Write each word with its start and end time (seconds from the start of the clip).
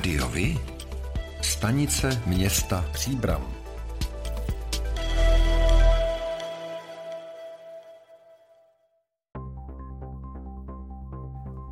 Rádiovi? 0.00 0.58
Stanice 1.42 2.22
města 2.26 2.84
Příbram. 2.92 3.60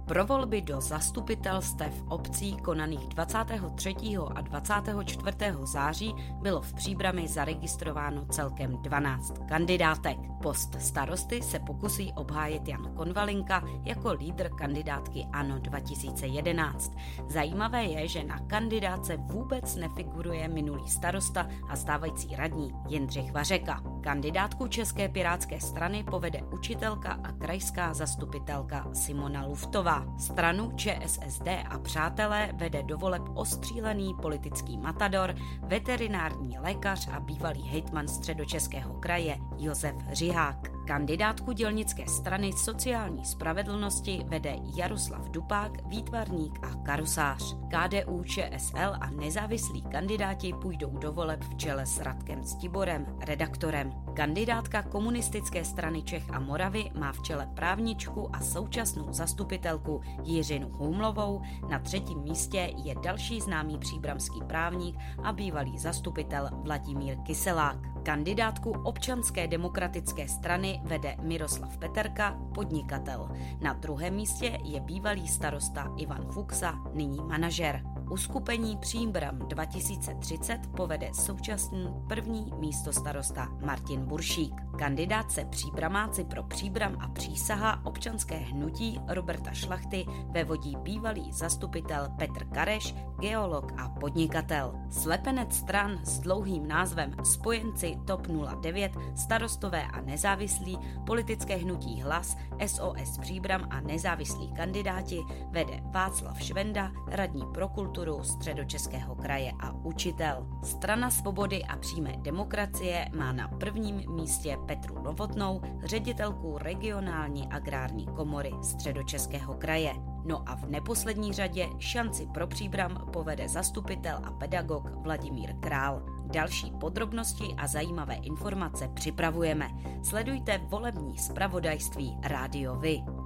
Pro 0.09 0.27
volby 0.27 0.63
do 0.63 0.81
zastupitelstev 0.81 2.03
obcí 2.09 2.57
konaných 2.57 3.09
23. 3.09 3.95
a 4.35 4.41
24. 4.41 5.37
září 5.65 6.15
bylo 6.43 6.61
v 6.61 6.75
Příbrami 6.75 7.29
zaregistrováno 7.29 8.27
celkem 8.27 8.83
12 8.83 9.35
kandidátek. 9.49 10.19
Post 10.43 10.77
starosty 10.81 11.43
se 11.43 11.59
pokusí 11.59 12.13
obhájit 12.13 12.69
Jan 12.69 12.95
Konvalinka 12.95 13.63
jako 13.85 14.13
lídr 14.13 14.49
kandidátky 14.59 15.27
ANO 15.33 15.59
2011. 15.59 16.93
Zajímavé 17.29 17.85
je, 17.85 18.09
že 18.09 18.25
na 18.25 18.39
kandidáce 18.39 19.17
vůbec 19.17 19.77
nefiguruje 19.77 20.49
minulý 20.49 20.89
starosta 20.89 21.49
a 21.69 21.77
stávající 21.77 22.37
radní 22.37 22.73
Jindřich 22.89 23.33
Vařeka. 23.33 23.83
Kandidátku 24.01 24.69
České 24.69 25.09
pirátské 25.09 25.61
strany 25.61 26.05
povede 26.05 26.43
učitelka 26.43 27.19
a 27.25 27.33
krajská 27.33 27.95
zastupitelka 27.95 28.89
Simona 28.93 29.47
Luftová. 29.47 30.07
Stranu 30.19 30.73
ČSSD 30.77 31.49
a 31.69 31.79
přátelé 31.79 32.51
vede 32.55 32.83
do 32.83 32.99
voleb 32.99 33.23
ostřílený 33.35 34.15
politický 34.23 34.79
matador, 34.79 35.35
veterinární 35.63 36.59
lékař 36.59 37.09
a 37.13 37.21
bývalý 37.21 37.63
hejtman 37.63 38.09
středočeského 38.09 38.95
kraje 38.95 39.39
Josef 39.59 39.95
Jihak. 40.29 40.78
Kandidátku 40.89 41.53
dělnické 41.53 42.07
strany 42.07 42.53
sociální 42.53 43.25
spravedlnosti 43.25 44.21
vede 44.27 44.57
Jaroslav 44.77 45.31
Dupák, 45.31 45.89
výtvarník 45.89 46.59
a 46.63 46.75
karusář. 46.75 47.57
KDU, 47.69 48.25
ČSL 48.25 48.93
a 49.01 49.11
nezávislí 49.11 49.83
kandidáti 49.83 50.53
půjdou 50.53 50.91
do 50.91 51.13
voleb 51.13 51.45
v 51.45 51.57
čele 51.57 51.87
s 51.87 52.01
Radkem 52.01 52.45
Stiborem, 52.45 53.07
redaktorem. 53.21 53.93
Kandidátka 54.15 54.83
komunistické 54.83 55.65
strany 55.65 56.03
Čech 56.03 56.31
a 56.31 56.41
Moravy 56.41 56.91
má 56.99 57.13
v 57.13 57.23
čele 57.23 57.49
právničku 57.55 58.37
a 58.37 58.41
současnou 58.41 59.13
zastupitelku 59.13 60.01
Jiřinu 60.23 60.69
Humlovou. 60.69 61.43
Na 61.71 61.79
třetím 61.79 62.19
místě 62.19 62.73
je 62.85 62.95
další 63.03 63.41
známý 63.41 63.79
příbramský 63.79 64.41
právník 64.47 64.97
a 65.25 65.33
bývalý 65.33 65.79
zastupitel 65.79 66.51
Vladimír 66.53 67.17
Kyselák. 67.17 67.99
Kandidátku 68.03 68.71
občanské 68.71 69.47
demokratické 69.49 70.29
strany 70.29 70.78
vede 70.85 71.17
Miroslav 71.23 71.79
Peterka, 71.79 72.39
podnikatel. 72.55 73.29
Na 73.61 73.73
druhém 73.73 74.15
místě 74.15 74.59
je 74.65 74.81
bývalý 74.81 75.29
starosta 75.29 75.95
Ivan 75.97 76.33
Fuxa, 76.33 76.75
nyní 76.95 77.19
manažer. 77.19 77.83
Uskupení 78.11 78.77
Příbram 78.77 79.39
2030 79.39 80.59
povede 80.77 81.11
současný 81.15 81.95
první 82.09 82.53
místo 82.59 82.93
starosta 82.93 83.49
Martin 83.65 84.01
Buršík. 84.07 84.55
Kandidát 84.79 85.33
se 85.33 85.45
příbramáci 85.45 86.25
pro 86.25 86.43
Příbram 86.43 86.97
a 87.01 87.09
přísaha 87.09 87.87
občanské 87.87 88.37
hnutí 88.37 89.01
Roberta 89.09 89.53
Šlachty 89.53 90.07
vevodí 90.31 90.77
bývalý 90.77 91.33
zastupitel 91.33 92.09
Petr 92.19 92.45
Kareš, 92.45 92.95
geolog 93.21 93.73
a 93.77 93.89
podnikatel. 93.89 94.75
Slepenec 94.91 95.57
stran 95.57 95.99
s 96.05 96.19
dlouhým 96.19 96.69
názvem 96.69 97.15
Spojenci 97.25 97.97
TOP 98.07 98.27
09, 98.61 98.93
starostové 99.15 99.83
a 99.83 100.01
nezávislí, 100.01 100.79
politické 101.07 101.57
hnutí 101.57 102.03
Hlas, 102.03 102.37
SOS 102.67 103.19
Příbram 103.21 103.67
a 103.71 103.81
nezávislí 103.81 104.53
kandidáti 104.53 105.21
vede 105.51 105.81
Václav 105.83 106.43
Švenda, 106.43 106.93
radní 107.09 107.47
pro 107.55 107.69
kulturu 107.69 107.98
středočeského 108.23 109.15
kraje 109.15 109.53
a 109.61 109.73
učitel. 109.73 110.47
Strana 110.63 111.11
svobody 111.11 111.65
a 111.65 111.77
přímé 111.77 112.13
demokracie 112.17 113.09
má 113.17 113.33
na 113.33 113.49
prvním 113.49 114.03
místě 114.15 114.57
Petru 114.67 115.03
Novotnou, 115.03 115.61
ředitelku 115.85 116.59
regionální 116.59 117.49
agrární 117.49 118.07
komory 118.07 118.51
středočeského 118.63 119.55
kraje. 119.55 119.95
No 120.25 120.43
a 120.47 120.57
v 120.57 120.71
neposlední 120.71 121.33
řadě 121.33 121.67
šanci 121.79 122.27
pro 122.27 122.47
příbram 122.47 123.09
povede 123.13 123.49
zastupitel 123.49 124.21
a 124.25 124.31
pedagog 124.31 124.91
Vladimír 124.91 125.55
Král. 125.61 126.03
Další 126.27 126.73
podrobnosti 126.81 127.55
a 127.57 127.67
zajímavé 127.67 128.15
informace 128.15 128.89
připravujeme. 128.95 129.69
Sledujte 130.03 130.59
volební 130.59 131.19
zpravodajství 131.19 132.19
Rádio 132.23 132.77
Vy. 132.77 133.18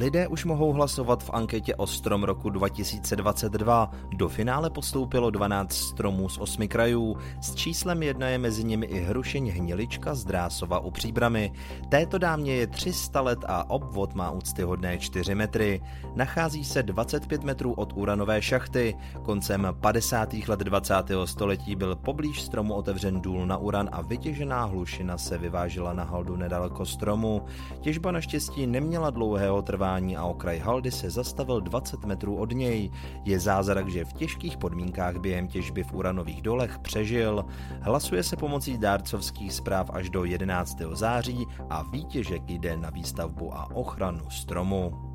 Lidé 0.00 0.28
už 0.28 0.44
mohou 0.44 0.72
hlasovat 0.72 1.22
v 1.22 1.30
anketě 1.32 1.74
o 1.74 1.86
strom 1.86 2.24
roku 2.24 2.50
2022. 2.50 3.90
Do 4.16 4.28
finále 4.28 4.70
postoupilo 4.70 5.30
12 5.30 5.72
stromů 5.72 6.28
z 6.28 6.38
8 6.38 6.68
krajů. 6.68 7.16
S 7.40 7.54
číslem 7.54 8.02
jedna 8.02 8.28
je 8.28 8.38
mezi 8.38 8.64
nimi 8.64 8.86
i 8.86 9.00
Hrušeň 9.00 9.50
Hnilička 9.50 10.14
z 10.14 10.24
Drásova 10.24 10.78
u 10.78 10.90
Příbramy. 10.90 11.52
Této 11.88 12.18
dámě 12.18 12.54
je 12.54 12.66
300 12.66 13.20
let 13.20 13.38
a 13.46 13.70
obvod 13.70 14.14
má 14.14 14.30
úctyhodné 14.30 14.98
4 14.98 15.34
metry. 15.34 15.80
Nachází 16.14 16.64
se 16.64 16.82
25 16.82 17.44
metrů 17.44 17.72
od 17.72 17.92
uranové 17.96 18.42
šachty. 18.42 18.96
Koncem 19.22 19.68
50. 19.80 20.34
let 20.48 20.60
20. 20.60 20.94
století 21.24 21.76
byl 21.76 21.96
poblíž 21.96 22.42
stromu 22.42 22.74
otevřen 22.74 23.20
důl 23.20 23.46
na 23.46 23.56
uran 23.56 23.88
a 23.92 24.02
vytěžená 24.02 24.64
hlušina 24.64 25.18
se 25.18 25.38
vyvážela 25.38 25.92
na 25.92 26.04
haldu 26.04 26.36
nedaleko 26.36 26.86
stromu. 26.86 27.42
Těžba 27.80 28.10
naštěstí 28.10 28.66
neměla 28.66 29.10
dlouhého 29.10 29.62
trvání 29.62 29.89
trvání 29.90 30.16
a 30.16 30.24
okraj 30.24 30.58
haldy 30.58 30.90
se 30.90 31.10
zastavil 31.10 31.60
20 31.60 32.04
metrů 32.04 32.36
od 32.36 32.52
něj. 32.52 32.90
Je 33.24 33.40
zázrak, 33.40 33.88
že 33.88 34.04
v 34.04 34.12
těžkých 34.12 34.56
podmínkách 34.56 35.16
během 35.16 35.48
těžby 35.48 35.82
v 35.82 35.92
uranových 35.92 36.42
dolech 36.42 36.78
přežil. 36.78 37.44
Hlasuje 37.80 38.22
se 38.22 38.36
pomocí 38.36 38.78
dárcovských 38.78 39.52
zpráv 39.52 39.90
až 39.92 40.10
do 40.10 40.24
11. 40.24 40.78
září 40.92 41.46
a 41.70 41.82
výtěžek 41.82 42.42
jde 42.46 42.76
na 42.76 42.90
výstavbu 42.90 43.54
a 43.54 43.74
ochranu 43.74 44.30
stromu. 44.30 45.09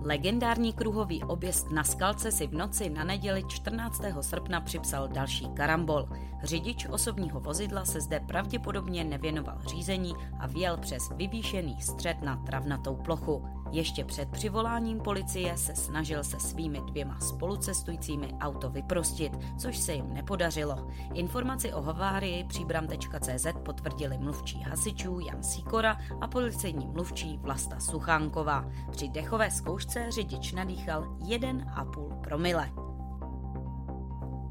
Legendární 0.00 0.72
kruhový 0.72 1.24
objezd 1.24 1.70
na 1.70 1.84
skalce 1.84 2.32
si 2.32 2.46
v 2.46 2.54
noci 2.54 2.90
na 2.90 3.04
neděli 3.04 3.44
14. 3.48 4.02
srpna 4.20 4.60
připsal 4.60 5.08
další 5.08 5.48
karambol. 5.48 6.08
Řidič 6.42 6.86
osobního 6.86 7.40
vozidla 7.40 7.84
se 7.84 8.00
zde 8.00 8.20
pravděpodobně 8.20 9.04
nevěnoval 9.04 9.58
řízení 9.66 10.14
a 10.40 10.46
vjel 10.46 10.76
přes 10.76 11.10
vyvýšený 11.16 11.80
střed 11.80 12.22
na 12.22 12.36
travnatou 12.36 12.96
plochu. 12.96 13.44
Ještě 13.70 14.04
před 14.04 14.28
přivoláním 14.30 15.00
policie 15.00 15.56
se 15.56 15.76
snažil 15.76 16.24
se 16.24 16.40
svými 16.40 16.80
dvěma 16.80 17.20
spolucestujícími 17.20 18.34
auto 18.40 18.70
vyprostit, 18.70 19.32
což 19.58 19.78
se 19.78 19.92
jim 19.92 20.14
nepodařilo. 20.14 20.88
Informaci 21.14 21.72
o 21.72 21.82
havárii 21.82 22.44
příbram.cz 22.44 23.46
potvrdili 23.64 24.18
mluvčí 24.18 24.62
hasičů 24.62 25.20
Jan 25.20 25.42
Sikora 25.42 25.98
a 26.20 26.28
policejní 26.28 26.86
mluvčí 26.86 27.38
Vlasta 27.42 27.80
Suchánková. 27.80 28.64
Při 28.90 29.08
dechové 29.08 29.50
zkoušce 29.50 30.10
řidič 30.10 30.52
nadýchal 30.52 31.02
1,5 31.02 32.20
promile. 32.20 32.70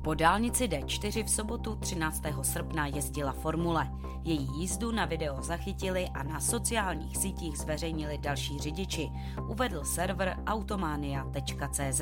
Po 0.04 0.14
dálnici 0.14 0.68
D4 0.68 1.24
v 1.24 1.30
sobotu 1.30 1.76
13. 1.76 2.24
srpna 2.42 2.88
jezdila 2.88 3.32
formule. 3.32 3.92
Její 4.28 4.48
jízdu 4.54 4.92
na 4.92 5.06
video 5.06 5.42
zachytili 5.42 6.10
a 6.14 6.24
na 6.24 6.40
sociálních 6.40 7.18
sítích 7.18 7.58
zveřejnili 7.58 8.18
další 8.18 8.60
řidiči, 8.60 9.12
uvedl 9.48 9.84
server 9.84 10.38
automania.cz. 10.48 12.02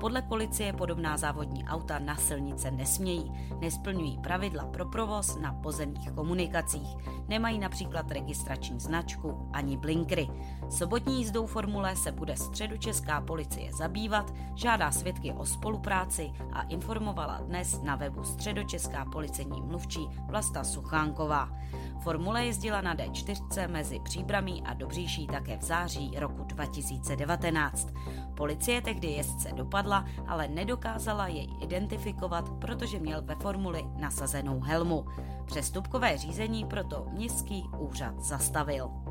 Podle 0.00 0.22
policie 0.22 0.72
podobná 0.72 1.16
závodní 1.16 1.64
auta 1.64 1.98
na 1.98 2.16
silnice 2.16 2.70
nesmějí, 2.70 3.32
nesplňují 3.60 4.18
pravidla 4.18 4.64
pro 4.64 4.86
provoz 4.86 5.38
na 5.40 5.52
pozemních 5.52 6.10
komunikacích, 6.12 6.96
nemají 7.28 7.58
například 7.58 8.10
registrační 8.10 8.80
značku 8.80 9.50
ani 9.52 9.76
blinkry. 9.76 10.28
Sobotní 10.70 11.18
jízdou 11.18 11.46
formule 11.46 11.96
se 11.96 12.12
bude 12.12 12.36
středočeská 12.36 13.20
policie 13.20 13.72
zabývat, 13.72 14.34
žádá 14.54 14.90
svědky 14.90 15.32
o 15.32 15.46
spolupráci 15.46 16.32
a 16.52 16.62
informovala 16.62 17.38
dnes 17.38 17.82
na 17.82 17.96
webu 17.96 18.24
středočeská 18.24 19.04
policejní 19.04 19.62
mluvčí 19.62 20.08
Vlasta 20.26 20.64
Suchánková. 20.64 21.63
Formule 22.00 22.44
jezdila 22.46 22.80
na 22.80 22.94
D4 22.94 23.68
mezi 23.68 24.00
Příbramí 24.00 24.62
a 24.62 24.74
Dobříší 24.74 25.26
také 25.26 25.56
v 25.56 25.62
září 25.62 26.12
roku 26.18 26.44
2019. 26.44 27.88
Policie 28.34 28.82
tehdy 28.82 29.08
jezdce 29.08 29.52
dopadla, 29.52 30.04
ale 30.26 30.48
nedokázala 30.48 31.26
jej 31.26 31.48
identifikovat, 31.60 32.50
protože 32.50 32.98
měl 32.98 33.22
ve 33.22 33.34
formuli 33.34 33.84
nasazenou 33.96 34.60
helmu. 34.60 35.04
Přestupkové 35.44 36.18
řízení 36.18 36.64
proto 36.64 37.06
městský 37.12 37.64
úřad 37.78 38.20
zastavil. 38.20 39.03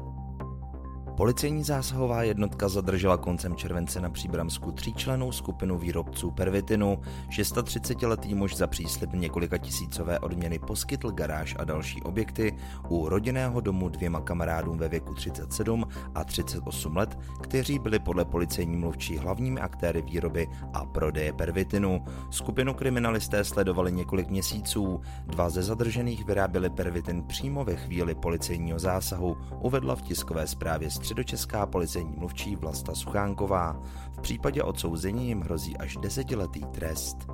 Policejní 1.17 1.63
zásahová 1.63 2.23
jednotka 2.23 2.69
zadržela 2.69 3.17
koncem 3.17 3.55
července 3.55 4.01
na 4.01 4.09
Příbramsku 4.09 4.71
tříčlenou 4.71 5.31
skupinu 5.31 5.77
výrobců 5.77 6.31
pervitinu. 6.31 6.99
630-letý 7.29 8.35
muž 8.35 8.55
za 8.55 8.67
příslib 8.67 9.13
několika 9.13 9.57
tisícové 9.57 10.19
odměny 10.19 10.59
poskytl 10.59 11.11
garáž 11.11 11.55
a 11.59 11.63
další 11.63 12.01
objekty 12.01 12.55
u 12.89 13.09
rodinného 13.09 13.61
domu 13.61 13.89
dvěma 13.89 14.21
kamarádům 14.21 14.77
ve 14.77 14.89
věku 14.89 15.13
37 15.13 15.87
a 16.15 16.23
38 16.23 16.97
let, 16.97 17.17
kteří 17.41 17.79
byli 17.79 17.99
podle 17.99 18.25
policejní 18.25 18.77
mluvčí 18.77 19.17
hlavními 19.17 19.61
aktéry 19.61 20.01
výroby 20.01 20.47
a 20.73 20.85
prodeje 20.85 21.33
pervitinu. 21.33 22.05
Skupinu 22.29 22.73
kriminalisté 22.73 23.43
sledovali 23.43 23.91
několik 23.91 24.29
měsíců. 24.29 25.01
Dva 25.25 25.49
ze 25.49 25.63
zadržených 25.63 26.25
vyráběli 26.25 26.69
pervitin 26.69 27.23
přímo 27.23 27.65
ve 27.65 27.75
chvíli 27.75 28.15
policejního 28.15 28.79
zásahu, 28.79 29.37
uvedla 29.59 29.95
v 29.95 30.01
tiskové 30.01 30.47
zprávě 30.47 30.91
středočeská 31.03 31.65
policejní 31.65 32.15
mluvčí 32.17 32.55
Vlasta 32.55 32.95
Suchánková. 32.95 33.81
V 34.11 34.21
případě 34.21 34.63
odsouzení 34.63 35.27
jim 35.27 35.41
hrozí 35.41 35.77
až 35.77 35.97
desetiletý 35.97 36.65
trest. 36.65 37.32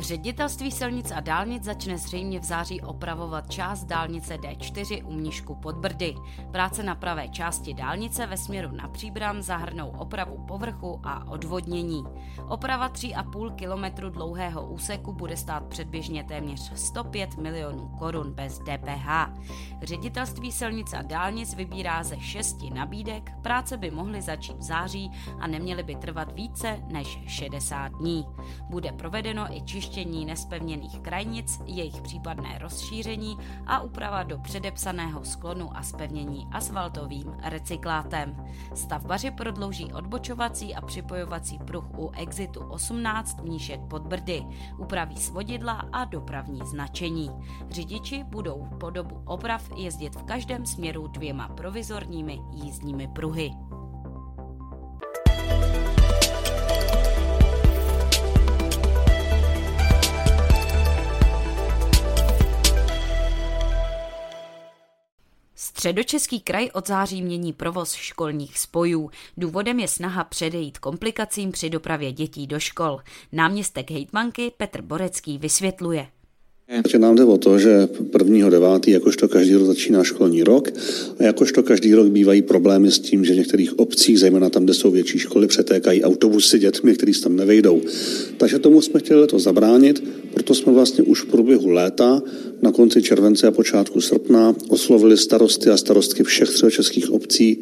Ředitelství 0.00 0.70
silnic 0.70 1.10
a 1.10 1.20
dálnic 1.20 1.64
začne 1.64 1.98
zřejmě 1.98 2.40
v 2.40 2.44
září 2.44 2.80
opravovat 2.80 3.50
část 3.50 3.84
dálnice 3.84 4.36
D4 4.36 5.06
u 5.06 5.12
Mnišku 5.12 5.54
pod 5.54 5.76
Brdy. 5.76 6.14
Práce 6.50 6.82
na 6.82 6.94
pravé 6.94 7.28
části 7.28 7.74
dálnice 7.74 8.26
ve 8.26 8.36
směru 8.36 8.70
na 8.72 8.88
Příbram 8.88 9.42
zahrnou 9.42 9.88
opravu 9.88 10.44
povrchu 10.48 11.00
a 11.04 11.28
odvodnění. 11.28 12.04
Oprava 12.48 12.88
3,5 12.88 13.54
kilometru 13.54 14.10
dlouhého 14.10 14.66
úseku 14.66 15.12
bude 15.12 15.36
stát 15.36 15.66
předběžně 15.66 16.24
téměř 16.24 16.72
105 16.74 17.36
milionů 17.36 17.88
korun 17.98 18.32
bez 18.32 18.58
DPH. 18.58 19.08
Ředitelství 19.82 20.52
silnic 20.52 20.92
a 20.92 21.02
dálnic 21.02 21.54
vybírá 21.54 22.02
ze 22.02 22.20
šesti 22.20 22.70
nabídek, 22.70 23.32
práce 23.42 23.76
by 23.76 23.90
mohly 23.90 24.22
začít 24.22 24.56
v 24.56 24.62
září 24.62 25.10
a 25.40 25.46
neměly 25.46 25.82
by 25.82 25.96
trvat 25.96 26.32
více 26.32 26.80
než 26.88 27.18
60 27.26 27.88
dní. 27.88 28.26
Bude 28.70 28.92
provedeno 28.92 29.56
i 29.56 29.62
čištění 29.62 29.89
čištění 29.90 30.24
nespevněných 30.24 31.00
krajnic, 31.00 31.60
jejich 31.66 32.02
případné 32.02 32.58
rozšíření 32.58 33.36
a 33.66 33.80
úprava 33.80 34.22
do 34.22 34.38
předepsaného 34.38 35.24
sklonu 35.24 35.76
a 35.76 35.82
spevnění 35.82 36.48
asfaltovým 36.52 37.34
recyklátem. 37.42 38.46
Stavbaři 38.74 39.30
prodlouží 39.30 39.92
odbočovací 39.92 40.74
a 40.74 40.80
připojovací 40.80 41.58
pruh 41.58 41.84
u 41.98 42.10
exitu 42.10 42.60
18 42.60 43.42
Mníšek 43.42 43.80
pod 43.80 44.02
Brdy, 44.02 44.46
upraví 44.78 45.16
svodidla 45.16 45.84
a 45.92 46.04
dopravní 46.04 46.60
značení. 46.64 47.30
Řidiči 47.70 48.24
budou 48.24 48.66
po 48.80 48.90
dobu 48.90 49.22
oprav 49.24 49.70
jezdit 49.76 50.16
v 50.16 50.22
každém 50.22 50.66
směru 50.66 51.06
dvěma 51.06 51.48
provizorními 51.48 52.40
jízdními 52.52 53.08
pruhy. 53.08 53.69
Středočeský 65.80 66.40
kraj 66.40 66.68
od 66.74 66.88
září 66.88 67.22
mění 67.22 67.52
provoz 67.52 67.92
školních 67.92 68.58
spojů. 68.58 69.10
Důvodem 69.36 69.80
je 69.80 69.88
snaha 69.88 70.24
předejít 70.24 70.78
komplikacím 70.78 71.52
při 71.52 71.70
dopravě 71.70 72.12
dětí 72.12 72.46
do 72.46 72.58
škol. 72.58 72.98
Náměstek 73.32 73.90
hejtmanky 73.90 74.52
Petr 74.56 74.82
Borecký 74.82 75.38
vysvětluje. 75.38 76.06
Takže 76.82 76.98
nám 76.98 77.16
jde 77.16 77.24
o 77.24 77.38
to, 77.38 77.58
že 77.58 77.86
prvního 78.12 78.50
devátý, 78.50 78.90
jakožto 78.90 79.28
každý 79.28 79.54
rok 79.54 79.66
začíná 79.66 80.04
školní 80.04 80.42
rok 80.42 80.68
a 81.18 81.22
jakožto 81.22 81.62
každý 81.62 81.94
rok 81.94 82.06
bývají 82.06 82.42
problémy 82.42 82.92
s 82.92 82.98
tím, 82.98 83.24
že 83.24 83.34
v 83.34 83.36
některých 83.36 83.78
obcích, 83.78 84.18
zejména 84.18 84.50
tam, 84.50 84.64
kde 84.64 84.74
jsou 84.74 84.90
větší 84.90 85.18
školy, 85.18 85.46
přetékají 85.46 86.04
autobusy 86.04 86.58
dětmi, 86.58 86.94
kteří 86.94 87.20
tam 87.20 87.36
nevejdou. 87.36 87.82
Takže 88.36 88.58
tomu 88.58 88.82
jsme 88.82 89.00
chtěli 89.00 89.26
to 89.26 89.38
zabránit, 89.38 90.04
proto 90.34 90.54
jsme 90.54 90.72
vlastně 90.72 91.04
už 91.04 91.22
v 91.22 91.26
průběhu 91.26 91.70
léta 91.70 92.22
na 92.62 92.72
konci 92.72 93.02
července 93.02 93.46
a 93.46 93.50
počátku 93.50 94.00
srpna 94.00 94.54
oslovili 94.68 95.16
starosty 95.16 95.70
a 95.70 95.76
starostky 95.76 96.24
všech 96.24 96.48
českých 96.70 97.10
obcí, 97.10 97.58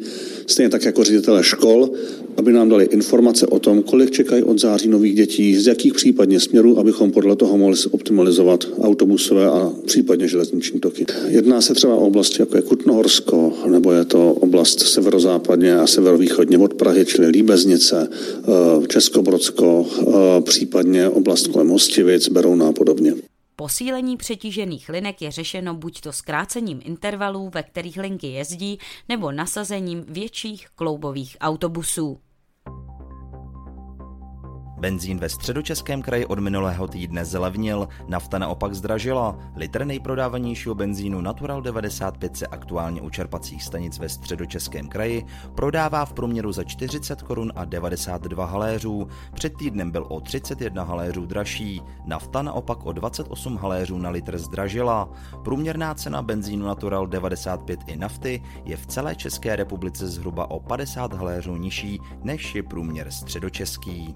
stejně 0.47 0.69
tak 0.69 0.85
jako 0.85 1.03
ředitele 1.03 1.43
škol, 1.43 1.89
aby 2.37 2.53
nám 2.53 2.69
dali 2.69 2.85
informace 2.85 3.47
o 3.47 3.59
tom, 3.59 3.83
kolik 3.83 4.11
čekají 4.11 4.43
od 4.43 4.59
září 4.59 4.89
nových 4.89 5.15
dětí, 5.15 5.55
z 5.55 5.67
jakých 5.67 5.93
případně 5.93 6.39
směrů, 6.39 6.79
abychom 6.79 7.11
podle 7.11 7.35
toho 7.35 7.57
mohli 7.57 7.77
optimalizovat 7.91 8.67
autobusové 8.81 9.45
a 9.45 9.71
případně 9.85 10.27
železniční 10.27 10.79
toky. 10.79 11.05
Jedná 11.27 11.61
se 11.61 11.73
třeba 11.73 11.95
o 11.95 12.07
oblasti 12.07 12.41
jako 12.41 12.55
je 12.55 12.61
Kutnohorsko, 12.61 13.53
nebo 13.67 13.91
je 13.91 14.05
to 14.05 14.33
oblast 14.33 14.79
severozápadně 14.79 15.75
a 15.75 15.87
severovýchodně 15.87 16.57
od 16.57 16.73
Prahy, 16.73 17.05
čili 17.05 17.27
Líbeznice, 17.27 18.07
eh, 18.09 18.87
Českobrodsko, 18.87 19.85
eh, 20.01 20.41
případně 20.41 21.09
oblast 21.09 21.47
kolem 21.47 21.67
Hostivic, 21.67 22.29
A 22.61 22.71
podobně. 22.71 23.13
Posílení 23.55 24.17
přetížených 24.17 24.89
linek 24.89 25.21
je 25.21 25.31
řešeno 25.31 25.73
buď 25.73 26.01
to 26.01 26.13
zkrácením 26.13 26.81
intervalů, 26.83 27.49
ve 27.53 27.63
kterých 27.63 27.97
linky 27.97 28.27
jezdí, 28.27 28.79
nebo 29.09 29.31
nasazením 29.31 30.05
větších 30.07 30.67
kloubových 30.75 31.37
autobusů. 31.41 32.19
Benzín 34.79 35.17
ve 35.17 35.29
středočeském 35.29 36.01
kraji 36.01 36.25
od 36.25 36.39
minulého 36.39 36.87
týdne 36.87 37.25
zlevnil, 37.25 37.87
nafta 38.07 38.37
naopak 38.37 38.73
zdražila. 38.73 39.37
Litr 39.55 39.85
nejprodávanějšího 39.85 40.75
benzínu 40.75 41.21
Natural 41.21 41.61
95 41.61 42.37
se 42.37 42.47
aktuálně 42.47 43.01
u 43.01 43.09
čerpacích 43.09 43.63
stanic 43.63 43.99
ve 43.99 44.09
středočeském 44.09 44.87
kraji 44.87 45.25
prodává 45.55 46.05
v 46.05 46.13
průměru 46.13 46.51
za 46.51 46.63
40 46.63 47.21
korun 47.21 47.51
a 47.55 47.65
92 47.65 48.45
haléřů. 48.45 49.07
Před 49.33 49.53
týdnem 49.57 49.91
byl 49.91 50.05
o 50.09 50.21
31 50.21 50.83
haléřů 50.83 51.25
dražší. 51.25 51.81
Nafta 52.05 52.41
naopak 52.41 52.85
o 52.85 52.91
28 52.91 53.57
haléřů 53.57 53.97
na 53.97 54.09
litr 54.09 54.37
zdražila. 54.37 55.09
Průměrná 55.43 55.93
cena 55.93 56.21
benzínu 56.21 56.65
Natural 56.65 57.07
95 57.07 57.79
i 57.87 57.97
nafty 57.97 58.43
je 58.65 58.77
v 58.77 58.85
celé 58.85 59.15
České 59.15 59.55
republice 59.55 60.07
zhruba 60.07 60.51
o 60.51 60.59
50 60.59 61.13
haléřů 61.13 61.55
nižší 61.55 61.99
než 62.23 62.55
je 62.55 62.63
průměr 62.63 63.11
středočeský. 63.11 64.15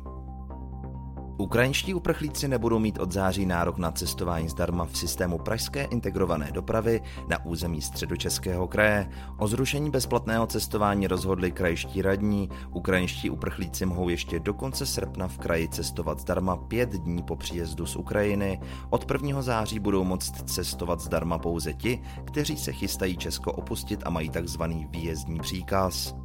Ukrajinští 1.43 1.93
uprchlíci 1.93 2.47
nebudou 2.47 2.79
mít 2.79 2.99
od 2.99 3.11
září 3.11 3.45
nárok 3.45 3.77
na 3.77 3.91
cestování 3.91 4.49
zdarma 4.49 4.85
v 4.85 4.97
systému 4.97 5.37
pražské 5.37 5.83
integrované 5.83 6.51
dopravy 6.51 7.01
na 7.27 7.45
území 7.45 7.81
středočeského 7.81 8.67
kraje. 8.67 9.09
O 9.37 9.47
zrušení 9.47 9.89
bezplatného 9.89 10.47
cestování 10.47 11.07
rozhodli 11.07 11.51
krajští 11.51 12.01
radní. 12.01 12.49
Ukrajinští 12.71 13.29
uprchlíci 13.29 13.85
mohou 13.85 14.09
ještě 14.09 14.39
do 14.39 14.53
konce 14.53 14.85
srpna 14.85 15.27
v 15.27 15.37
kraji 15.37 15.69
cestovat 15.69 16.19
zdarma 16.19 16.55
pět 16.57 16.89
dní 16.89 17.23
po 17.23 17.35
příjezdu 17.35 17.85
z 17.85 17.95
Ukrajiny. 17.95 18.61
Od 18.89 19.11
1. 19.11 19.41
září 19.41 19.79
budou 19.79 20.03
moct 20.03 20.49
cestovat 20.49 20.99
zdarma 20.99 21.37
pouze 21.37 21.73
ti, 21.73 22.01
kteří 22.25 22.57
se 22.57 22.71
chystají 22.73 23.17
Česko 23.17 23.51
opustit 23.51 23.99
a 24.05 24.09
mají 24.09 24.29
takzvaný 24.29 24.87
výjezdní 24.91 25.39
příkaz. 25.39 26.22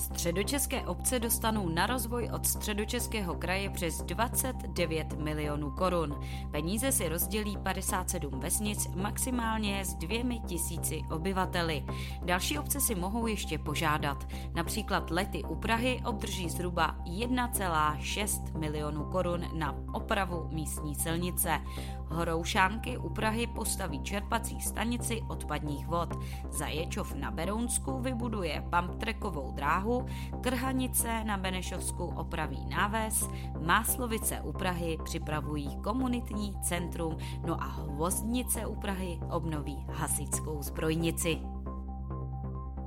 Středočeské 0.00 0.82
obce 0.82 1.18
dostanou 1.18 1.68
na 1.68 1.86
rozvoj 1.86 2.28
od 2.34 2.46
středočeského 2.46 3.34
kraje 3.34 3.70
přes 3.70 4.02
29 4.02 5.12
milionů 5.12 5.70
korun. 5.70 6.20
Peníze 6.50 6.92
si 6.92 7.08
rozdělí 7.08 7.56
57 7.56 8.40
vesnic 8.40 8.88
maximálně 8.94 9.84
s 9.84 9.94
dvěmi 9.94 10.38
tisíci 10.38 11.02
obyvateli. 11.10 11.84
Další 12.22 12.58
obce 12.58 12.80
si 12.80 12.94
mohou 12.94 13.26
ještě 13.26 13.58
požádat. 13.58 14.28
Například 14.54 15.10
lety 15.10 15.42
u 15.44 15.56
Prahy 15.56 16.02
obdrží 16.06 16.50
zhruba 16.50 16.96
1,6 17.04 18.58
milionů 18.58 19.04
korun 19.04 19.44
na 19.54 19.74
opravu 19.92 20.48
místní 20.52 20.94
silnice. 20.94 21.60
Horoušánky 22.10 22.98
u 22.98 23.08
Prahy 23.08 23.46
postaví 23.46 24.02
čerpací 24.02 24.60
stanici 24.60 25.22
odpadních 25.28 25.86
vod. 25.86 26.14
Zaječov 26.50 27.14
na 27.14 27.30
Berounsku 27.30 27.98
vybuduje 27.98 28.64
pumptrekovou 28.70 29.52
dráhu, 29.52 30.06
Krhanice 30.40 31.24
na 31.24 31.36
Benešovsku 31.36 32.04
opraví 32.04 32.66
náves, 32.66 33.28
Máslovice 33.66 34.40
u 34.40 34.52
Prahy 34.52 34.98
připravují 35.04 35.76
komunitní 35.82 36.54
centrum, 36.62 37.16
no 37.46 37.62
a 37.62 37.66
Hvozdnice 37.66 38.66
u 38.66 38.74
Prahy 38.74 39.18
obnoví 39.30 39.86
hasickou 39.92 40.62
zbrojnici. 40.62 41.59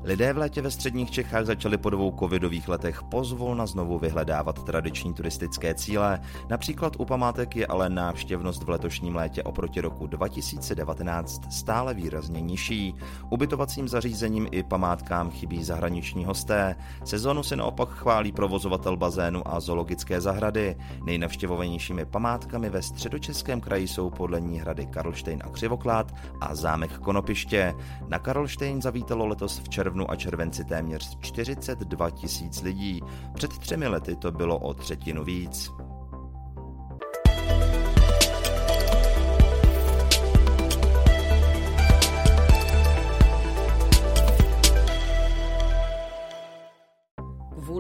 Lidé 0.06 0.34
v 0.34 0.38
létě 0.38 0.62
ve 0.62 0.72
středních 0.72 1.12
Čechách 1.12 1.46
začali 1.46 1.78
po 1.78 1.90
dvou 1.90 2.16
covidových 2.20 2.68
letech 2.68 3.04
pozvolna 3.04 3.66
znovu 3.66 4.00
vyhledávat 4.00 4.64
tradiční 4.64 5.14
turistické 5.14 5.74
cíle. 5.76 6.22
Například 6.50 6.96
u 7.00 7.06
památek 7.06 7.56
je 7.56 7.68
ale 7.68 7.90
návštěvnost 7.90 8.64
v 8.64 8.70
letošním 8.70 9.16
létě 9.16 9.44
oproti 9.44 9.82
roku 9.82 10.08
2019 10.08 11.54
stále 11.54 11.94
výrazně 11.94 12.42
nižší. 12.42 12.96
Ubytovacím 13.30 13.88
zařízením 13.88 14.48
i 14.52 14.64
památkám 14.64 15.32
chybí 15.32 15.64
zahraniční 15.64 16.26
hosté. 16.26 16.76
Sezonu 17.04 17.44
se 17.44 17.56
naopak 17.56 17.90
chválí 17.90 18.32
provozovatel 18.32 18.98
bazénu 18.98 19.48
a 19.48 19.60
zoologické 19.60 20.22
zahrady. 20.22 20.76
Nejnavštěvovanějšími 21.06 22.06
památkami 22.06 22.70
ve 22.70 22.82
středočeském 22.82 23.62
kraji 23.62 23.88
jsou 23.88 24.10
podle 24.10 24.42
ní 24.42 24.60
hrady 24.60 24.86
Karlštejn 24.86 25.42
a 25.46 25.50
Křivoklát 25.50 26.14
a 26.42 26.56
zámek 26.56 27.00
Konopiště. 27.00 27.74
Na 28.08 28.20
Karlštejn 28.20 28.82
zavítalo 28.82 29.26
letos 29.26 29.60
v 29.60 29.70
červnu 29.70 29.93
červnu 29.94 30.12
a 30.12 30.16
červenci 30.16 30.64
téměř 30.64 31.18
42 31.20 32.10
tisíc 32.10 32.62
lidí. 32.62 33.02
Před 33.34 33.58
třemi 33.58 33.88
lety 33.88 34.16
to 34.16 34.32
bylo 34.32 34.60
o 34.60 34.74
třetinu 34.74 35.24
víc. 35.24 35.83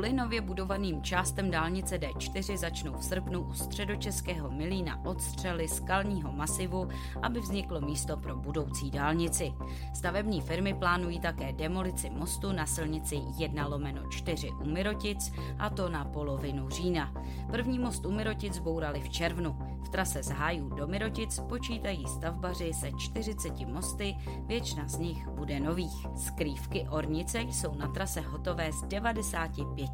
Kvůli 0.03 0.15
nově 0.15 0.41
budovaným 0.41 1.01
částem 1.01 1.51
dálnice 1.51 1.97
D4 1.97 2.57
začnou 2.57 2.93
v 2.93 3.03
srpnu 3.03 3.41
u 3.41 3.53
středočeského 3.53 4.51
Milína 4.51 5.05
odstřely 5.05 5.67
skalního 5.67 6.31
masivu, 6.31 6.87
aby 7.21 7.39
vzniklo 7.39 7.81
místo 7.81 8.17
pro 8.17 8.35
budoucí 8.35 8.91
dálnici. 8.91 9.53
Stavební 9.93 10.41
firmy 10.41 10.73
plánují 10.73 11.19
také 11.19 11.53
demolici 11.53 12.09
mostu 12.09 12.51
na 12.51 12.65
silnici 12.65 13.21
1 13.37 13.67
lomeno 13.67 14.09
4 14.09 14.49
u 14.51 14.65
Mirotic, 14.65 15.31
a 15.59 15.69
to 15.69 15.89
na 15.89 16.05
polovinu 16.05 16.69
října. 16.69 17.13
První 17.51 17.79
most 17.79 18.05
u 18.05 18.11
Mirotic 18.11 18.53
zbourali 18.53 18.99
v 18.99 19.09
červnu. 19.09 19.57
V 19.83 19.89
trase 19.89 20.23
z 20.23 20.29
Hájů 20.29 20.69
do 20.69 20.87
Mirotic 20.87 21.39
počítají 21.39 22.07
stavbaři 22.07 22.73
se 22.73 22.91
40 22.97 23.59
mosty, 23.59 24.15
většina 24.47 24.87
z 24.87 24.97
nich 24.97 25.27
bude 25.27 25.59
nových. 25.59 26.07
Skrývky 26.15 26.87
Ornice 26.89 27.41
jsou 27.41 27.75
na 27.75 27.87
trase 27.87 28.21
hotové 28.21 28.71
z 28.71 28.81
95 28.81 29.92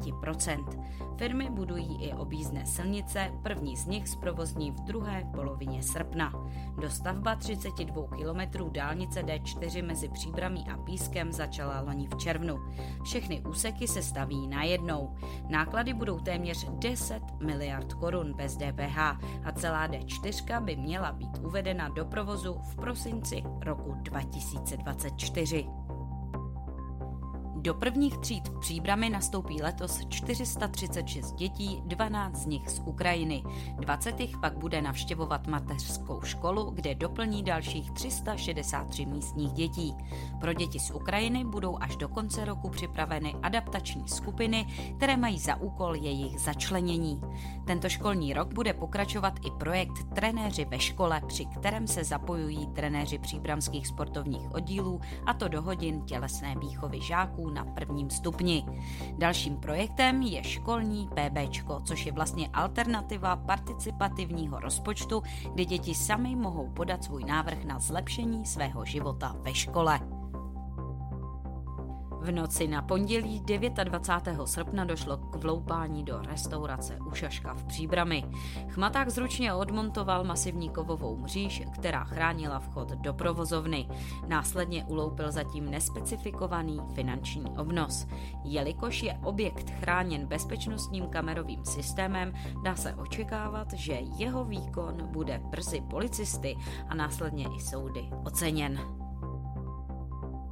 Firmy 1.16 1.50
budují 1.50 2.04
i 2.04 2.12
objízdné 2.12 2.66
silnice, 2.66 3.32
první 3.42 3.76
z 3.76 3.86
nich 3.86 4.08
zprovozní 4.08 4.70
v 4.70 4.80
druhé 4.80 5.24
polovině 5.34 5.82
srpna. 5.82 6.32
Dostavba 6.80 7.36
32 7.36 8.06
km 8.06 8.70
dálnice 8.72 9.22
D4 9.22 9.86
mezi 9.86 10.08
Příbramí 10.08 10.66
a 10.70 10.76
Pískem 10.76 11.32
začala 11.32 11.80
loni 11.80 12.06
v 12.06 12.16
červnu. 12.16 12.58
Všechny 13.04 13.40
úseky 13.40 13.88
se 13.88 14.02
staví 14.02 14.48
najednou. 14.48 15.14
Náklady 15.48 15.94
budou 15.94 16.18
téměř 16.18 16.66
10 16.70 17.22
miliard 17.40 17.94
korun 17.94 18.34
bez 18.34 18.56
DPH 18.56 18.98
a 19.44 19.52
celá 19.52 19.88
D4 19.88 20.64
by 20.64 20.76
měla 20.76 21.12
být 21.12 21.38
uvedena 21.38 21.88
do 21.88 22.04
provozu 22.04 22.60
v 22.62 22.76
prosinci 22.76 23.42
roku 23.60 23.94
2024. 24.02 25.79
Do 27.62 27.74
prvních 27.74 28.18
tříd 28.18 28.48
v 28.48 28.60
Příbrami 28.60 29.10
nastoupí 29.10 29.62
letos 29.62 30.06
436 30.08 31.32
dětí, 31.32 31.82
12 31.86 32.36
z 32.36 32.46
nich 32.46 32.68
z 32.68 32.82
Ukrajiny. 32.84 33.42
20 33.76 34.20
jich 34.20 34.38
pak 34.38 34.58
bude 34.58 34.82
navštěvovat 34.82 35.46
mateřskou 35.46 36.20
školu, 36.22 36.70
kde 36.70 36.94
doplní 36.94 37.42
dalších 37.42 37.90
363 37.90 39.06
místních 39.06 39.52
dětí. 39.52 39.94
Pro 40.40 40.52
děti 40.52 40.78
z 40.78 40.90
Ukrajiny 40.90 41.44
budou 41.44 41.78
až 41.80 41.96
do 41.96 42.08
konce 42.08 42.44
roku 42.44 42.68
připraveny 42.68 43.34
adaptační 43.42 44.08
skupiny, 44.08 44.66
které 44.96 45.16
mají 45.16 45.38
za 45.38 45.56
úkol 45.56 45.94
jejich 45.94 46.40
začlenění. 46.40 47.20
Tento 47.66 47.88
školní 47.88 48.32
rok 48.32 48.54
bude 48.54 48.72
pokračovat 48.72 49.34
i 49.46 49.50
projekt 49.50 50.14
Trenéři 50.14 50.64
ve 50.64 50.78
škole, 50.78 51.22
při 51.26 51.44
kterém 51.44 51.86
se 51.86 52.04
zapojují 52.04 52.66
trenéři 52.66 53.18
příbramských 53.18 53.86
sportovních 53.86 54.54
oddílů, 54.54 55.00
a 55.26 55.34
to 55.34 55.48
do 55.48 55.62
hodin 55.62 56.02
tělesné 56.02 56.54
výchovy 56.60 57.00
žáků 57.00 57.49
na 57.54 57.64
prvním 57.64 58.10
stupni. 58.10 58.64
Dalším 59.18 59.56
projektem 59.56 60.22
je 60.22 60.44
školní 60.44 61.08
PB, 61.08 61.66
což 61.84 62.06
je 62.06 62.12
vlastně 62.12 62.48
alternativa 62.52 63.36
participativního 63.36 64.60
rozpočtu, 64.60 65.22
kde 65.54 65.64
děti 65.64 65.94
sami 65.94 66.36
mohou 66.36 66.70
podat 66.70 67.04
svůj 67.04 67.24
návrh 67.24 67.64
na 67.64 67.78
zlepšení 67.78 68.46
svého 68.46 68.84
života 68.84 69.36
ve 69.38 69.54
škole. 69.54 70.19
V 72.20 72.32
noci 72.32 72.68
na 72.68 72.82
pondělí 72.82 73.40
29. 73.84 74.46
srpna 74.46 74.84
došlo 74.84 75.16
k 75.16 75.36
vloupání 75.36 76.04
do 76.04 76.22
restaurace 76.22 76.98
Ušaška 77.06 77.54
v 77.54 77.64
Příbrami. 77.64 78.24
Chmaták 78.68 79.10
zručně 79.10 79.54
odmontoval 79.54 80.24
masivní 80.24 80.68
kovovou 80.68 81.16
mříž, 81.16 81.62
která 81.74 82.04
chránila 82.04 82.58
vchod 82.58 82.88
do 82.88 83.14
provozovny. 83.14 83.88
Následně 84.26 84.84
uloupil 84.84 85.32
zatím 85.32 85.70
nespecifikovaný 85.70 86.80
finanční 86.94 87.44
obnos. 87.58 88.06
Jelikož 88.44 89.02
je 89.02 89.18
objekt 89.22 89.70
chráněn 89.70 90.26
bezpečnostním 90.26 91.06
kamerovým 91.06 91.64
systémem, 91.64 92.32
dá 92.64 92.76
se 92.76 92.94
očekávat, 92.94 93.72
že 93.72 93.92
jeho 94.16 94.44
výkon 94.44 94.96
bude 95.06 95.40
brzy 95.50 95.80
policisty 95.90 96.56
a 96.88 96.94
následně 96.94 97.46
i 97.56 97.60
soudy 97.60 98.08
oceněn. 98.24 98.99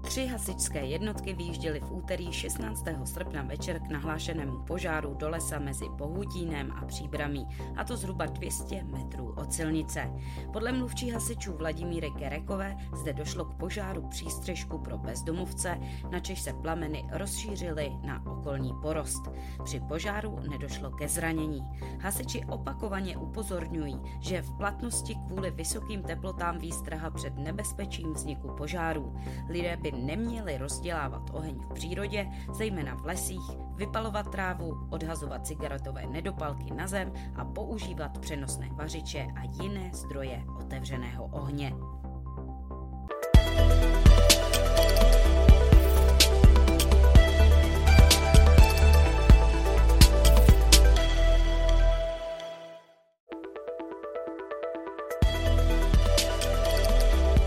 Tři 0.09 0.27
hasičské 0.27 0.87
jednotky 0.87 1.35
vyjížděly 1.35 1.81
v 1.81 1.93
úterý 1.93 2.33
16. 2.33 2.85
srpna 3.05 3.43
večer 3.43 3.81
k 3.81 3.91
nahlášenému 3.91 4.59
požáru 4.59 5.15
do 5.15 5.29
lesa 5.29 5.59
mezi 5.59 5.85
Pohutínem 5.99 6.73
a 6.73 6.85
Příbramí, 6.85 7.47
a 7.77 7.85
to 7.85 7.97
zhruba 7.97 8.27
200 8.27 8.85
metrů 8.85 9.35
od 9.37 9.53
silnice. 9.53 10.11
Podle 10.53 10.73
mluvčí 10.73 11.11
hasičů 11.11 11.53
Vladimíry 11.57 12.11
Gerekové 12.11 12.77
zde 12.93 13.12
došlo 13.12 13.45
k 13.45 13.55
požáru 13.55 14.09
přístřežku 14.09 14.79
pro 14.79 14.99
bezdomovce, 14.99 15.79
na 16.11 16.21
čež 16.21 16.41
se 16.41 16.53
plameny 16.53 17.05
rozšířily 17.12 17.93
na 18.03 18.27
okolní 18.27 18.75
porost. 18.83 19.23
Při 19.65 19.81
požáru 19.81 20.38
nedošlo 20.50 20.91
ke 20.91 21.09
zranění. 21.09 21.62
Hasiči 22.00 22.45
opakovaně 22.45 23.17
upozorňují, 23.17 24.00
že 24.21 24.43
v 24.43 24.57
platnosti 24.57 25.15
kvůli 25.15 25.50
vysokým 25.50 26.03
teplotám 26.03 26.59
výstraha 26.59 27.11
před 27.11 27.38
nebezpečím 27.38 28.12
vzniku 28.12 28.49
požárů. 28.49 29.15
Lidé 29.49 29.77
by 29.77 29.98
neměli 29.99 30.59
rozdělávat 30.59 31.31
oheň 31.33 31.61
v 31.61 31.75
přírodě, 31.75 32.26
zejména 32.52 32.95
v 32.95 33.07
lesích, 33.07 33.50
vypalovat 33.76 34.31
trávu, 34.31 34.88
odhazovat 34.90 35.47
cigaretové 35.47 36.07
nedopalky 36.07 36.75
na 36.75 36.87
zem 36.87 37.12
a 37.37 37.45
používat 37.45 38.19
přenosné 38.19 38.69
vařiče 38.73 39.26
a 39.37 39.62
jiné 39.62 39.90
zdroje 39.95 40.45
otevřeného 40.59 41.25
ohně. 41.25 41.73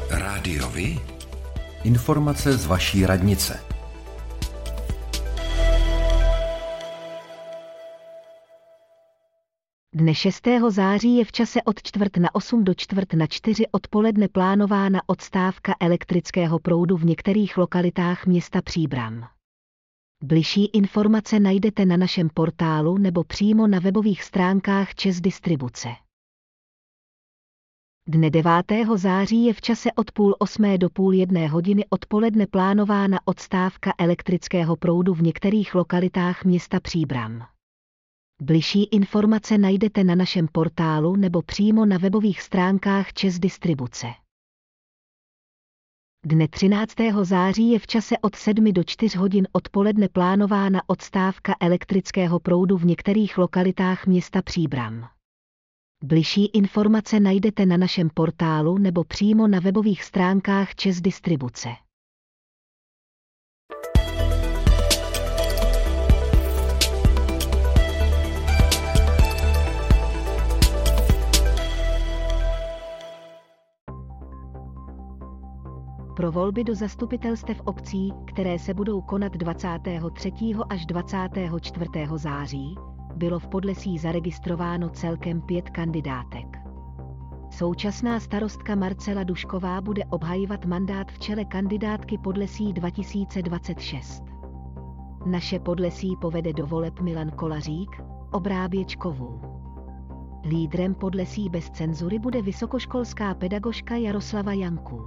Rádiovi? 0.10 1.21
Informace 1.83 2.53
z 2.53 2.65
vaší 2.65 3.05
radnice. 3.05 3.59
Dne 9.93 10.15
6. 10.15 10.47
září 10.69 11.17
je 11.17 11.25
v 11.25 11.31
čase 11.31 11.61
od 11.63 11.83
čtvrt 11.83 12.17
na 12.17 12.35
8 12.35 12.63
do 12.63 12.73
čtvrt 12.73 13.13
na 13.13 13.27
4 13.27 13.65
odpoledne 13.71 14.27
plánována 14.27 15.01
odstávka 15.07 15.75
elektrického 15.79 16.59
proudu 16.59 16.97
v 16.97 17.05
některých 17.05 17.57
lokalitách 17.57 18.25
města 18.25 18.61
Příbram. 18.61 19.27
Bližší 20.23 20.65
informace 20.65 21.39
najdete 21.39 21.85
na 21.85 21.97
našem 21.97 22.29
portálu 22.33 22.97
nebo 22.97 23.23
přímo 23.23 23.67
na 23.67 23.79
webových 23.79 24.23
stránkách 24.23 24.95
Čes 24.95 25.21
Distribuce. 25.21 25.89
Dne 28.08 28.29
9. 28.29 28.51
září 28.96 29.46
je 29.46 29.53
v 29.53 29.62
čase 29.62 29.89
od 29.96 30.12
půl 30.12 30.36
osmé 30.39 30.77
do 30.77 30.89
půl 30.89 31.13
jedné 31.13 31.48
hodiny 31.48 31.86
odpoledne 31.89 32.48
plánována 32.48 33.20
odstávka 33.25 33.93
elektrického 33.98 34.75
proudu 34.75 35.13
v 35.13 35.22
některých 35.22 35.75
lokalitách 35.75 36.46
města 36.46 36.79
Příbram. 36.79 37.46
Bližší 38.41 38.84
informace 38.84 39.58
najdete 39.58 40.03
na 40.03 40.15
našem 40.15 40.48
portálu 40.51 41.15
nebo 41.15 41.41
přímo 41.41 41.86
na 41.86 41.98
webových 41.98 42.41
stránkách 42.41 43.13
Čes 43.13 43.39
Distribuce. 43.39 44.08
Dne 46.25 46.48
13. 46.48 46.93
září 47.22 47.72
je 47.72 47.79
v 47.79 47.88
čase 47.88 48.15
od 48.22 48.36
7 48.36 48.74
do 48.74 48.84
4 48.84 49.17
hodin 49.17 49.48
odpoledne 49.51 50.10
plánována 50.10 50.81
odstávka 50.88 51.55
elektrického 51.60 52.39
proudu 52.39 52.77
v 52.77 52.86
některých 52.86 53.38
lokalitách 53.38 54.08
města 54.08 54.41
Příbram. 54.41 55.10
Bližší 56.03 56.46
informace 56.46 57.20
najdete 57.20 57.65
na 57.65 57.77
našem 57.77 58.10
portálu 58.13 58.77
nebo 58.77 59.03
přímo 59.03 59.48
na 59.48 59.60
webových 59.60 60.03
stránkách 60.03 60.75
Čes 60.75 61.01
Distribuce. 61.01 61.70
pro 76.15 76.31
volby 76.31 76.63
do 76.63 76.75
zastupitelstev 76.75 77.62
obcí, 77.65 78.13
které 78.27 78.60
se 78.60 78.74
budou 78.74 79.01
konat 79.01 79.34
23. 79.34 80.31
až 80.70 80.86
24. 80.86 81.88
září, 82.15 82.75
bylo 83.22 83.40
v 83.40 83.48
Podlesí 83.48 83.98
zaregistrováno 83.98 84.90
celkem 84.90 85.42
pět 85.42 85.70
kandidátek. 85.70 86.58
Současná 87.50 88.20
starostka 88.20 88.75
Marcela 88.75 89.24
Dušková 89.24 89.82
bude 89.82 90.06
obhajovat 90.06 90.66
mandát 90.66 91.12
v 91.12 91.20
čele 91.20 91.46
kandidátky 91.46 92.18
Podlesí 92.18 92.74
2026. 92.74 94.24
Naše 95.25 95.60
Podlesí 95.60 96.16
povede 96.22 96.54
do 96.54 96.68
voleb 96.68 97.00
Milan 97.01 97.30
Kolařík, 97.30 98.01
obráběčkovů. 98.32 99.42
Lídrem 100.46 100.96
Podlesí 100.96 101.50
bez 101.50 101.70
cenzury 101.70 102.20
bude 102.20 102.42
vysokoškolská 102.42 103.34
pedagožka 103.34 103.96
Jaroslava 103.96 104.54
Janků. 104.54 105.01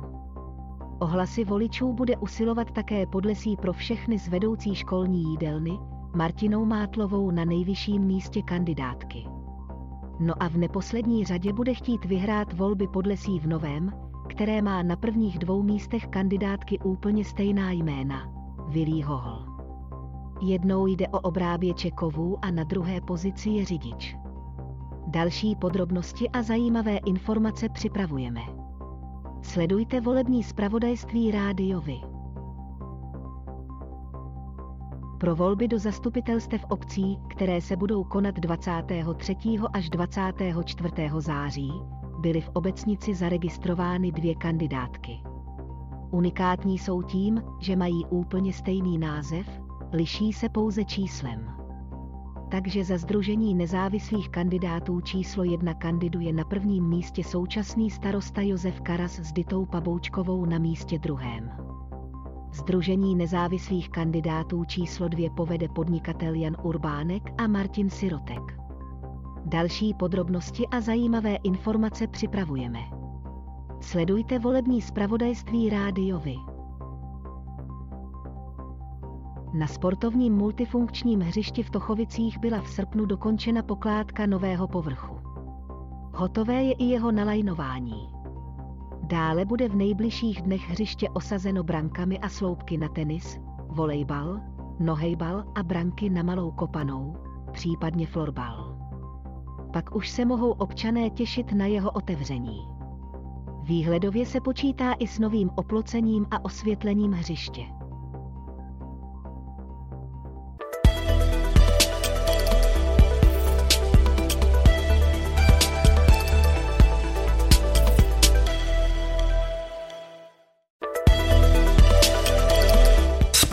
Ohlasy 0.99 1.45
voličů 1.45 1.93
bude 1.93 2.17
usilovat 2.17 2.71
také 2.71 3.07
Podlesí 3.07 3.57
pro 3.57 3.73
všechny 3.73 4.19
z 4.19 4.29
vedoucí 4.29 4.75
školní 4.75 5.23
jídelny, 5.23 5.79
Martinou 6.15 6.65
Mátlovou 6.65 7.31
na 7.31 7.45
nejvyšším 7.45 8.03
místě 8.03 8.43
kandidátky. 8.43 9.25
No 10.21 10.35
a 10.41 10.49
v 10.49 10.57
neposlední 10.57 11.25
řadě 11.25 11.53
bude 11.53 11.75
chtít 11.75 12.05
vyhrát 12.05 12.53
volby 12.53 12.89
Podlesí 12.89 13.39
v 13.39 13.47
Novém, 13.47 13.93
které 14.29 14.63
má 14.63 14.83
na 14.83 14.97
prvních 14.97 15.39
dvou 15.39 15.63
místech 15.63 16.07
kandidátky 16.07 16.79
úplně 16.79 17.25
stejná 17.25 17.71
jména. 17.71 18.33
Vilí 18.69 19.03
Hohol. 19.03 19.47
Jednou 20.43 20.87
jde 20.87 21.09
o 21.09 21.21
obráběče 21.21 21.91
kovů 21.91 22.45
a 22.45 22.51
na 22.51 22.65
druhé 22.65 23.01
pozici 23.01 23.51
je 23.51 23.65
řidič. 23.65 24.17
Další 25.07 25.57
podrobnosti 25.57 26.29
a 26.31 26.43
zajímavé 26.43 26.97
informace 26.97 27.69
připravujeme. 27.69 28.41
Sledujte 29.43 30.01
volební 30.01 30.43
zpravodajství 30.43 31.31
rádiovi. 31.31 32.14
Pro 35.25 35.37
volby 35.37 35.69
do 35.69 35.79
zastupitelstev 35.79 36.65
obcí, 36.69 37.19
které 37.29 37.61
se 37.61 37.77
budou 37.77 38.05
konat 38.05 38.35
23. 38.35 39.37
až 39.73 39.91
24. 39.91 40.91
září, 41.19 41.73
byly 42.19 42.41
v 42.41 42.49
obecnici 42.49 43.15
zaregistrovány 43.15 44.13
dvě 44.13 44.35
kandidátky. 44.35 45.21
Unikátní 46.11 46.79
jsou 46.79 47.03
tím, 47.03 47.43
že 47.61 47.77
mají 47.77 48.07
úplně 48.07 48.53
stejný 48.53 48.99
název, 48.99 49.47
liší 49.93 50.33
se 50.33 50.49
pouze 50.49 50.85
číslem. 50.85 51.51
Takže 52.51 52.85
za 52.85 52.99
Združení 52.99 53.55
nezávislých 53.55 54.29
kandidátů 54.29 55.01
číslo 55.01 55.45
jedna 55.45 55.75
kandiduje 55.75 56.33
na 56.33 56.45
prvním 56.45 56.89
místě 56.89 57.25
současný 57.25 57.91
starosta 57.91 58.41
Josef 58.41 58.81
Karas 58.81 59.19
s 59.19 59.33
Ditou 59.33 59.67
Paboučkovou 59.67 60.45
na 60.45 60.59
místě 60.59 60.99
druhém. 60.99 61.74
Združení 62.55 63.15
nezávislých 63.15 63.91
kandidátů 63.91 64.65
číslo 64.65 65.09
dvě 65.09 65.31
povede 65.31 65.69
podnikatel 65.69 66.35
Jan 66.35 66.57
Urbánek 66.63 67.23
a 67.39 67.47
Martin 67.47 67.91
Sirotek. 67.91 68.59
Další 69.45 69.95
podrobnosti 69.95 70.67
a 70.67 70.81
zajímavé 70.81 71.37
informace 71.37 72.07
připravujeme. 72.07 72.79
Sledujte 73.81 74.39
volební 74.39 74.83
zpravodajství 74.83 75.71
rádiovi. 75.71 76.37
Na 79.55 79.67
sportovním 79.67 80.35
multifunkčním 80.35 81.21
hřišti 81.21 81.63
v 81.63 81.71
Tochovicích 81.71 82.39
byla 82.39 82.61
v 82.61 82.69
srpnu 82.69 83.07
dokončena 83.07 83.63
pokládka 83.63 84.27
nového 84.27 84.69
povrchu. 84.69 85.17
Hotové 86.15 86.63
je 86.63 86.73
i 86.73 86.85
jeho 86.85 87.13
nalajnování. 87.13 88.24
Dále 89.15 89.45
bude 89.45 89.69
v 89.69 89.77
nejbližších 89.77 90.43
dnech 90.43 90.71
hřiště 90.71 91.09
osazeno 91.11 91.63
brankami 91.63 92.19
a 92.19 92.29
sloupky 92.29 92.77
na 92.77 92.89
tenis, 92.89 93.39
volejbal, 93.69 94.41
nohejbal 94.81 95.45
a 95.55 95.63
branky 95.63 96.11
na 96.11 96.23
malou 96.23 96.51
kopanou, 96.51 97.17
případně 97.53 98.07
florbal. 98.07 98.79
Pak 99.73 99.97
už 99.97 100.11
se 100.11 100.25
mohou 100.25 100.51
občané 100.51 101.11
těšit 101.11 101.53
na 101.53 101.67
jeho 101.67 101.91
otevření. 101.91 102.69
Výhledově 103.63 104.27
se 104.27 104.41
počítá 104.41 104.93
i 104.93 105.07
s 105.07 105.19
novým 105.19 105.51
oplocením 105.57 106.27
a 106.31 106.45
osvětlením 106.45 107.13
hřiště. 107.13 107.63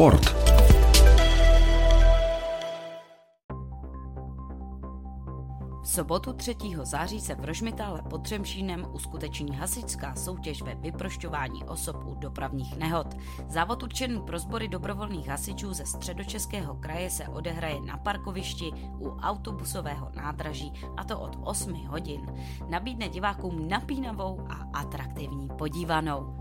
Sport. 0.01 0.35
V 5.81 5.87
sobotu 5.87 6.33
3. 6.33 6.55
září 6.83 7.21
se 7.21 7.35
v 7.35 7.45
Rožmitále 7.45 8.01
pod 8.09 8.23
Třemšínem 8.23 8.87
uskuteční 8.93 9.55
hasičská 9.55 10.15
soutěž 10.15 10.61
ve 10.61 10.75
vyprošťování 10.75 11.63
osob 11.63 12.03
u 12.05 12.15
dopravních 12.15 12.77
nehod. 12.77 13.07
Závod 13.47 13.83
určený 13.83 14.21
pro 14.21 14.39
sbory 14.39 14.67
dobrovolných 14.67 15.27
hasičů 15.27 15.73
ze 15.73 15.85
středočeského 15.85 16.75
kraje 16.75 17.09
se 17.09 17.27
odehraje 17.27 17.81
na 17.81 17.97
parkovišti 17.97 18.71
u 18.99 19.09
autobusového 19.09 20.11
nádraží 20.15 20.73
a 20.97 21.03
to 21.03 21.19
od 21.19 21.37
8 21.43 21.73
hodin. 21.73 22.33
Nabídne 22.69 23.09
divákům 23.09 23.67
napínavou 23.67 24.47
a 24.49 24.79
atraktivní 24.79 25.49
podívanou. 25.57 26.40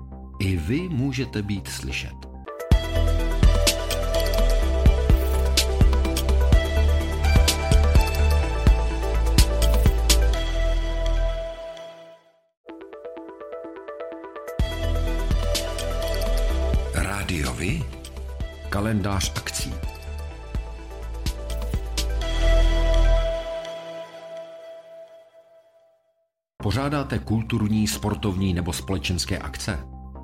I 0.41 0.57
vy 0.57 0.89
můžete 0.89 1.41
být 1.41 1.67
slyšet. 1.67 2.13
Rádiovi? 16.93 17.83
Kalendář 18.69 19.33
akcí. 19.35 19.73
Pořádáte 26.63 27.19
kulturní, 27.19 27.87
sportovní 27.87 28.53
nebo 28.53 28.73
společenské 28.73 29.37
akce? 29.37 29.90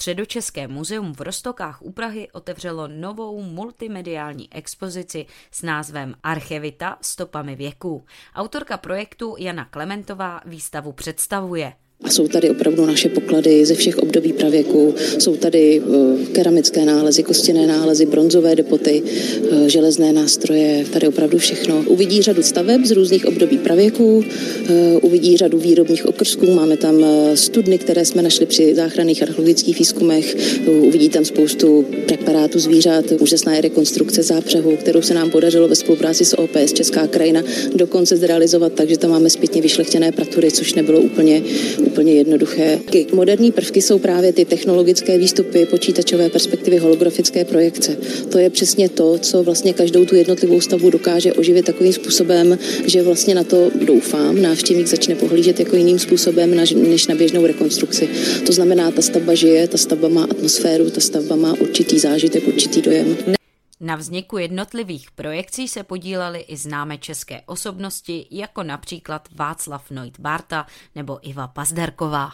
Středočeské 0.00 0.68
muzeum 0.68 1.14
v 1.14 1.20
Rostokách 1.20 1.82
u 1.82 1.92
Prahy 1.92 2.30
otevřelo 2.32 2.88
novou 2.88 3.42
multimediální 3.42 4.52
expozici 4.54 5.26
s 5.50 5.62
názvem 5.62 6.14
Archevita 6.22 6.98
stopami 7.00 7.56
věků. 7.56 8.06
Autorka 8.34 8.76
projektu 8.76 9.36
Jana 9.38 9.64
Klementová 9.64 10.40
výstavu 10.44 10.92
představuje. 10.92 11.72
A 12.04 12.10
jsou 12.10 12.28
tady 12.28 12.50
opravdu 12.50 12.86
naše 12.86 13.08
poklady 13.08 13.66
ze 13.66 13.74
všech 13.74 13.98
období 13.98 14.32
pravěku. 14.32 14.94
Jsou 15.18 15.36
tady 15.36 15.82
eh, 15.82 16.24
keramické 16.32 16.84
nálezy, 16.84 17.22
kostěné 17.22 17.66
nálezy, 17.66 18.06
bronzové 18.06 18.56
depoty, 18.56 19.02
eh, 19.04 19.68
železné 19.68 20.12
nástroje, 20.12 20.84
tady 20.90 21.08
opravdu 21.08 21.38
všechno. 21.38 21.84
Uvidí 21.86 22.22
řadu 22.22 22.42
staveb 22.42 22.84
z 22.84 22.90
různých 22.90 23.26
období 23.26 23.58
pravěku, 23.58 24.24
eh, 24.68 24.96
uvidí 25.02 25.36
řadu 25.36 25.58
výrobních 25.58 26.06
okrsků, 26.06 26.50
máme 26.50 26.76
tam 26.76 27.04
studny, 27.34 27.78
které 27.78 28.04
jsme 28.04 28.22
našli 28.22 28.46
při 28.46 28.74
záchranných 28.74 29.22
archeologických 29.22 29.78
výzkumech, 29.78 30.36
uvidí 30.66 31.08
tam 31.08 31.24
spoustu 31.24 31.86
preparátů 32.06 32.58
zvířat, 32.58 33.04
úžasná 33.18 33.60
rekonstrukce 33.60 34.22
zápřehu, 34.22 34.76
kterou 34.76 35.02
se 35.02 35.14
nám 35.14 35.30
podařilo 35.30 35.68
ve 35.68 35.74
spolupráci 35.74 36.24
s 36.24 36.38
OPS 36.38 36.72
Česká 36.72 37.06
krajina 37.06 37.42
dokonce 37.74 38.16
zrealizovat 38.16 38.72
tak, 38.72 38.88
že 38.88 38.98
tam 38.98 39.10
máme 39.10 39.30
zpětně 39.30 39.62
vyšlechtěné 39.62 40.12
pratury, 40.12 40.50
což 40.50 40.74
nebylo 40.74 41.00
úplně, 41.00 41.42
úplně 41.90 42.12
jednoduché. 42.12 42.78
Moderní 43.12 43.52
prvky 43.52 43.82
jsou 43.82 43.98
právě 43.98 44.32
ty 44.32 44.44
technologické 44.44 45.18
výstupy, 45.18 45.66
počítačové 45.66 46.30
perspektivy, 46.30 46.78
holografické 46.78 47.44
projekce. 47.44 47.96
To 48.28 48.38
je 48.38 48.50
přesně 48.50 48.88
to, 48.88 49.18
co 49.18 49.42
vlastně 49.42 49.72
každou 49.72 50.04
tu 50.04 50.14
jednotlivou 50.14 50.60
stavbu 50.60 50.90
dokáže 50.90 51.32
oživit 51.32 51.64
takovým 51.66 51.92
způsobem, 51.92 52.58
že 52.86 53.02
vlastně 53.02 53.34
na 53.34 53.44
to 53.44 53.70
doufám, 53.84 54.42
návštěvník 54.42 54.86
začne 54.86 55.14
pohlížet 55.14 55.60
jako 55.60 55.76
jiným 55.76 55.98
způsobem 55.98 56.54
než 56.90 57.06
na 57.06 57.14
běžnou 57.14 57.46
rekonstrukci. 57.46 58.08
To 58.46 58.52
znamená, 58.52 58.90
ta 58.90 59.02
stavba 59.02 59.34
žije, 59.34 59.68
ta 59.68 59.78
stavba 59.78 60.08
má 60.08 60.24
atmosféru, 60.24 60.90
ta 60.90 61.00
stavba 61.00 61.36
má 61.36 61.54
určitý 61.60 61.98
zážitek, 61.98 62.48
určitý 62.48 62.82
dojem. 62.82 63.39
Na 63.80 63.96
vzniku 63.96 64.38
jednotlivých 64.38 65.10
projekcí 65.10 65.68
se 65.68 65.82
podílely 65.82 66.40
i 66.40 66.56
známé 66.56 66.98
české 66.98 67.40
osobnosti, 67.40 68.26
jako 68.30 68.62
například 68.62 69.28
Václav 69.34 69.90
Noit 69.90 70.20
Barta 70.20 70.66
nebo 70.94 71.28
Iva 71.28 71.48
Pazderková. 71.48 72.32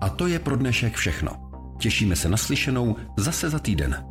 A 0.00 0.08
to 0.08 0.26
je 0.26 0.38
pro 0.38 0.56
dnešek 0.56 0.96
všechno. 0.96 1.50
Těšíme 1.80 2.16
se 2.16 2.28
na 2.28 2.36
slyšenou 2.36 2.96
zase 3.16 3.50
za 3.50 3.58
týden. 3.58 4.04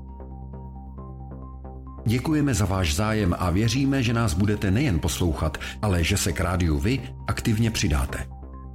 Děkujeme 2.06 2.54
za 2.54 2.66
váš 2.66 2.96
zájem 2.96 3.36
a 3.40 3.50
věříme, 3.50 4.04
že 4.04 4.14
nás 4.14 4.34
budete 4.34 4.72
nejen 4.72 5.00
poslouchat, 5.00 5.58
ale 5.82 6.04
že 6.04 6.18
se 6.18 6.34
k 6.34 6.40
rádiu 6.40 6.80
vy 6.80 7.16
aktivně 7.28 7.72
přidáte. 7.72 8.39